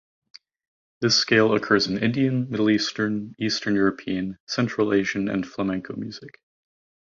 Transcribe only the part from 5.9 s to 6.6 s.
music.